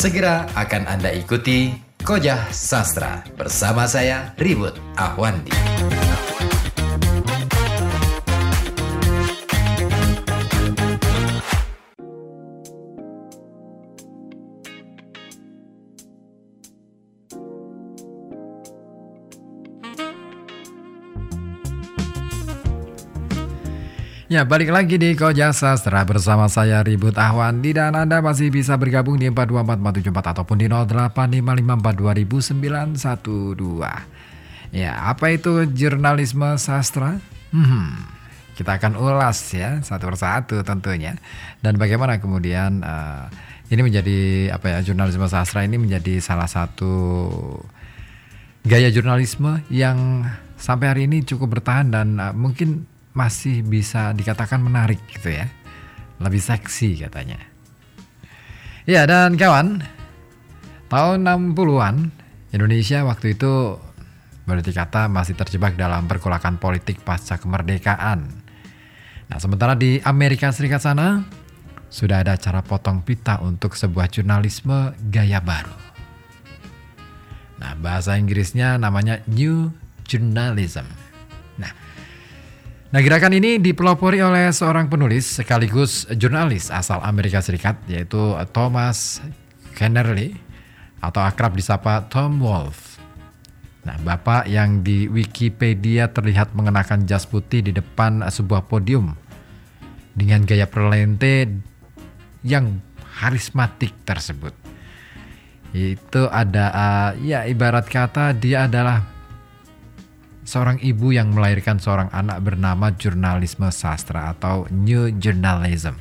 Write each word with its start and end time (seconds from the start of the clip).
Segera 0.00 0.48
akan 0.56 0.88
Anda 0.88 1.12
ikuti 1.12 1.76
Kojah 2.00 2.48
Sastra 2.56 3.20
bersama 3.36 3.84
saya 3.84 4.32
Ribut 4.40 4.72
Ahwandi. 4.96 5.52
Ya, 24.30 24.46
balik 24.46 24.70
lagi 24.70 24.94
di 24.94 25.18
Koja 25.18 25.50
Sastra 25.50 26.06
bersama 26.06 26.46
saya 26.46 26.86
Ribut 26.86 27.18
Ahwandi 27.18 27.74
dan 27.74 27.98
Anda 27.98 28.22
masih 28.22 28.54
bisa 28.54 28.78
bergabung 28.78 29.18
di 29.18 29.26
424474 29.26 30.06
ataupun 30.06 30.54
di 30.54 30.70
0855424912. 32.30 34.70
Ya, 34.70 35.10
apa 35.10 35.34
itu 35.34 35.66
jurnalisme 35.74 36.46
sastra? 36.62 37.18
Hmm, 37.50 38.06
kita 38.54 38.78
akan 38.78 39.02
ulas 39.02 39.50
ya 39.50 39.82
satu 39.82 40.14
persatu 40.14 40.62
tentunya. 40.62 41.18
Dan 41.58 41.74
bagaimana 41.74 42.22
kemudian 42.22 42.86
uh, 42.86 43.26
ini 43.66 43.82
menjadi 43.82 44.54
apa 44.54 44.78
ya 44.78 44.86
jurnalisme 44.86 45.26
sastra 45.26 45.66
ini 45.66 45.74
menjadi 45.74 46.22
salah 46.22 46.46
satu 46.46 47.18
gaya 48.62 48.94
jurnalisme 48.94 49.66
yang 49.74 50.22
sampai 50.54 50.86
hari 50.86 51.10
ini 51.10 51.26
cukup 51.26 51.58
bertahan 51.58 51.90
dan 51.90 52.14
uh, 52.22 52.30
mungkin 52.30 52.86
masih 53.20 53.60
bisa 53.60 54.16
dikatakan 54.16 54.64
menarik 54.64 55.00
gitu 55.12 55.28
ya. 55.28 55.44
Lebih 56.16 56.40
seksi 56.40 57.04
katanya. 57.04 57.36
Ya 58.88 59.04
dan 59.04 59.36
kawan, 59.36 59.84
tahun 60.88 61.28
60-an 61.28 62.08
Indonesia 62.56 63.04
waktu 63.04 63.36
itu 63.36 63.76
berarti 64.48 64.72
kata 64.72 65.06
masih 65.06 65.36
terjebak 65.36 65.76
dalam 65.76 66.08
perkulakan 66.08 66.56
politik 66.56 67.04
pasca 67.04 67.36
kemerdekaan. 67.36 68.24
Nah 69.30 69.38
sementara 69.38 69.78
di 69.78 70.02
Amerika 70.02 70.50
Serikat 70.50 70.82
sana 70.82 71.22
sudah 71.86 72.26
ada 72.26 72.34
cara 72.34 72.64
potong 72.64 73.06
pita 73.06 73.38
untuk 73.44 73.78
sebuah 73.78 74.10
jurnalisme 74.10 74.96
gaya 75.12 75.38
baru. 75.38 75.76
Nah 77.62 77.78
bahasa 77.78 78.18
Inggrisnya 78.18 78.80
namanya 78.80 79.22
New 79.30 79.70
Journalism. 80.02 80.88
Nah 81.60 81.70
Nah, 82.90 82.98
gerakan 83.06 83.38
ini 83.38 83.62
dipelopori 83.62 84.18
oleh 84.18 84.50
seorang 84.50 84.90
penulis 84.90 85.38
sekaligus 85.38 86.10
jurnalis 86.10 86.74
asal 86.74 86.98
Amerika 87.06 87.38
Serikat 87.38 87.78
yaitu 87.86 88.34
Thomas 88.50 89.22
Kennerly 89.78 90.34
atau 90.98 91.22
akrab 91.22 91.54
disapa 91.54 92.10
Tom 92.10 92.42
Wolfe. 92.42 92.98
Nah, 93.86 93.94
Bapak 94.02 94.50
yang 94.50 94.82
di 94.82 95.06
Wikipedia 95.06 96.10
terlihat 96.10 96.50
mengenakan 96.58 97.06
jas 97.06 97.30
putih 97.30 97.62
di 97.62 97.70
depan 97.70 98.26
sebuah 98.26 98.66
podium 98.66 99.14
dengan 100.18 100.42
gaya 100.42 100.66
perlente 100.66 101.46
yang 102.42 102.82
karismatik 103.22 103.94
tersebut. 104.02 104.50
Itu 105.70 106.26
ada 106.26 106.74
uh, 106.74 107.10
ya 107.22 107.46
ibarat 107.46 107.86
kata 107.86 108.34
dia 108.34 108.66
adalah 108.66 109.19
seorang 110.50 110.82
ibu 110.82 111.14
yang 111.14 111.30
melahirkan 111.30 111.78
seorang 111.78 112.10
anak 112.10 112.42
bernama 112.42 112.90
jurnalisme 112.98 113.70
sastra 113.70 114.34
atau 114.34 114.66
New 114.74 115.14
Journalism. 115.22 115.94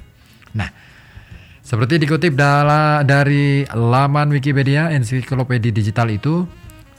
Nah, 0.57 0.73
seperti 1.61 2.01
dikutip 2.01 2.33
dari 3.05 3.69
laman 3.69 4.33
Wikipedia 4.33 4.89
ensiklopedia 4.89 5.69
digital 5.69 6.09
itu, 6.09 6.49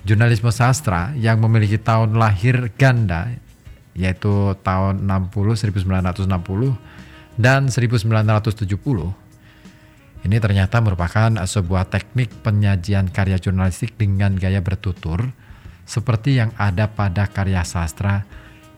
jurnalisme 0.07 0.55
sastra 0.55 1.11
yang 1.19 1.43
memiliki 1.43 1.75
tahun 1.75 2.15
lahir 2.15 2.71
ganda 2.79 3.35
yaitu 3.99 4.55
tahun 4.63 5.03
60 5.03 5.59
1960 5.67 6.31
dan 7.35 7.67
1970 7.67 9.11
ini 10.21 10.37
ternyata 10.37 10.79
merupakan 10.79 11.33
sebuah 11.43 11.91
teknik 11.91 12.31
penyajian 12.45 13.11
karya 13.11 13.43
jurnalistik 13.43 13.99
dengan 13.99 14.39
gaya 14.39 14.63
bertutur 14.63 15.35
seperti 15.91 16.39
yang 16.39 16.55
ada 16.55 16.87
pada 16.87 17.27
karya 17.27 17.67
sastra 17.67 18.23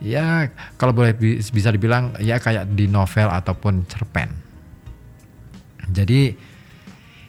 ya 0.01 0.49
kalau 0.81 0.97
boleh 0.97 1.13
bisa 1.37 1.69
dibilang 1.69 2.17
ya 2.25 2.41
kayak 2.41 2.73
di 2.73 2.89
novel 2.89 3.29
ataupun 3.29 3.85
cerpen. 3.85 4.33
Jadi 5.93 6.33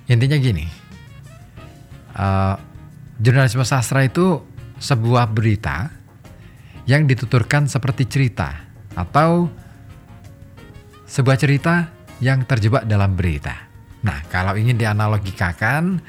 intinya 0.08 0.38
gini, 0.40 0.66
uh, 2.16 2.56
jurnalisme 3.20 3.68
sastra 3.68 4.08
itu 4.08 4.40
sebuah 4.80 5.28
berita 5.36 5.92
yang 6.88 7.04
dituturkan 7.04 7.68
seperti 7.68 8.08
cerita 8.08 8.56
atau 8.96 9.52
sebuah 11.04 11.36
cerita 11.36 11.92
yang 12.24 12.48
terjebak 12.48 12.88
dalam 12.88 13.20
berita. 13.20 13.68
Nah, 14.04 14.24
kalau 14.28 14.56
ingin 14.56 14.80
dianalogikakan, 14.80 16.00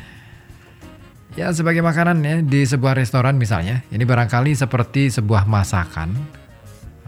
Ya 1.35 1.51
sebagai 1.51 1.83
makanan 1.83 2.23
ya 2.23 2.39
di 2.47 2.63
sebuah 2.63 2.95
restoran 2.95 3.35
misalnya, 3.35 3.83
ini 3.91 4.07
barangkali 4.07 4.55
seperti 4.55 5.11
sebuah 5.11 5.51
masakan. 5.51 6.15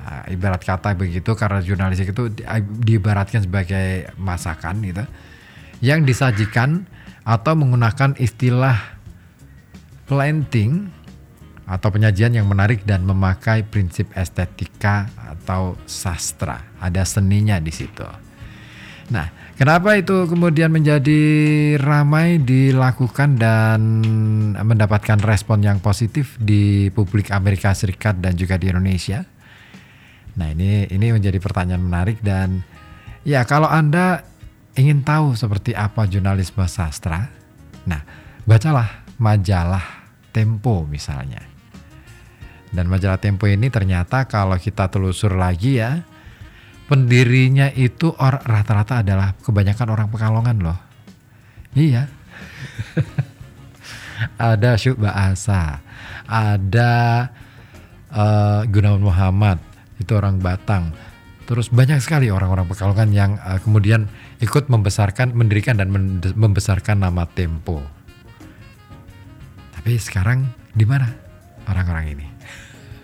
Nah, 0.02 0.26
ibarat 0.26 0.66
kata 0.66 0.98
begitu 0.98 1.34
karena 1.38 1.62
jurnalistik 1.62 2.10
itu 2.10 2.30
di, 2.34 2.42
diibaratkan 2.82 3.46
sebagai 3.46 4.10
masakan 4.18 4.82
gitu. 4.82 5.06
Yang 5.78 6.00
disajikan 6.10 6.90
atau 7.22 7.54
menggunakan 7.54 8.18
istilah 8.18 8.98
planting 10.10 10.90
atau 11.66 11.88
penyajian 11.90 12.34
yang 12.34 12.50
menarik 12.50 12.82
dan 12.82 13.06
memakai 13.06 13.62
prinsip 13.62 14.10
estetika 14.18 15.06
atau 15.18 15.78
sastra. 15.86 16.66
Ada 16.82 17.06
seninya 17.06 17.62
di 17.62 17.70
situ. 17.70 18.06
Nah, 19.06 19.30
kenapa 19.54 19.94
itu 19.94 20.26
kemudian 20.26 20.74
menjadi 20.74 21.22
ramai 21.78 22.42
dilakukan 22.42 23.38
dan 23.38 23.80
mendapatkan 24.58 25.22
respon 25.22 25.62
yang 25.62 25.78
positif 25.78 26.34
di 26.42 26.90
publik 26.90 27.30
Amerika 27.30 27.70
Serikat 27.70 28.18
dan 28.18 28.34
juga 28.34 28.58
di 28.58 28.66
Indonesia? 28.66 29.22
Nah, 30.36 30.50
ini 30.50 30.90
ini 30.90 31.06
menjadi 31.14 31.38
pertanyaan 31.38 31.86
menarik 31.86 32.18
dan 32.18 32.66
ya 33.22 33.46
kalau 33.46 33.70
Anda 33.70 34.26
ingin 34.74 35.06
tahu 35.06 35.38
seperti 35.38 35.72
apa 35.72 36.04
jurnalisme 36.10 36.66
sastra, 36.66 37.30
nah, 37.86 38.02
bacalah 38.44 39.06
majalah 39.22 40.04
Tempo 40.34 40.84
misalnya. 40.84 41.40
Dan 42.68 42.92
majalah 42.92 43.16
Tempo 43.16 43.48
ini 43.48 43.72
ternyata 43.72 44.28
kalau 44.28 44.60
kita 44.60 44.92
telusur 44.92 45.32
lagi 45.32 45.80
ya, 45.80 46.04
pendirinya 46.86 47.70
itu 47.74 48.14
orang 48.16 48.42
rata-rata 48.42 49.02
adalah 49.02 49.34
kebanyakan 49.42 49.88
orang 49.90 50.08
Pekalongan 50.10 50.56
loh. 50.62 50.78
Iya. 51.74 52.08
ada 54.40 54.80
Syuk 54.80 55.02
Asa, 55.04 55.82
ada 56.24 56.94
uh, 58.10 58.64
Gunawan 58.64 59.02
Muhammad, 59.02 59.58
itu 60.00 60.12
orang 60.16 60.40
Batang. 60.40 60.94
Terus 61.46 61.70
banyak 61.70 62.02
sekali 62.02 62.32
orang-orang 62.32 62.66
Pekalongan 62.66 63.08
yang 63.12 63.30
uh, 63.38 63.60
kemudian 63.60 64.08
ikut 64.42 64.66
membesarkan, 64.66 65.36
mendirikan 65.36 65.78
dan 65.78 65.92
membesarkan 66.34 67.02
nama 67.06 67.28
Tempo. 67.28 67.82
Tapi 69.76 69.92
sekarang 70.00 70.48
di 70.74 70.82
mana 70.82 71.06
orang-orang 71.70 72.18
ini? 72.18 72.26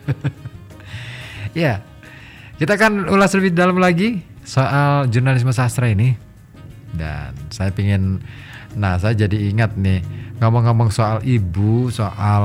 ya, 1.62 1.78
kita 2.60 2.76
akan 2.76 3.08
ulas 3.08 3.32
lebih 3.36 3.52
dalam 3.56 3.78
lagi 3.80 4.20
soal 4.42 5.08
jurnalisme 5.08 5.52
sastra 5.54 5.88
ini. 5.88 6.14
Dan 6.92 7.32
saya 7.48 7.72
ingin, 7.72 8.20
nah 8.76 9.00
saya 9.00 9.16
jadi 9.16 9.48
ingat 9.48 9.80
nih 9.80 10.04
ngomong-ngomong 10.42 10.92
soal 10.92 11.24
ibu, 11.24 11.88
soal 11.88 12.44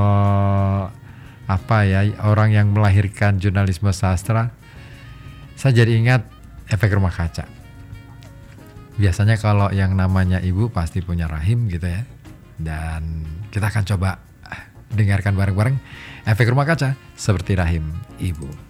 apa 1.47 1.77
ya 1.87 2.03
orang 2.23 2.55
yang 2.55 2.67
melahirkan 2.71 3.39
jurnalisme 3.39 3.91
sastra. 3.91 4.55
Saya 5.57 5.83
jadi 5.83 5.99
ingat 5.99 6.21
efek 6.71 6.95
rumah 6.95 7.11
kaca. 7.11 7.47
Biasanya 8.97 9.37
kalau 9.37 9.69
yang 9.69 9.93
namanya 9.93 10.41
ibu 10.41 10.71
pasti 10.71 11.03
punya 11.03 11.27
rahim 11.27 11.67
gitu 11.67 11.87
ya. 11.87 12.07
Dan 12.57 13.27
kita 13.51 13.69
akan 13.69 13.83
coba 13.85 14.17
dengarkan 14.87 15.35
bareng-bareng 15.35 15.75
efek 16.23 16.47
rumah 16.47 16.63
kaca 16.63 16.95
seperti 17.19 17.59
rahim 17.59 17.83
ibu. 18.23 18.66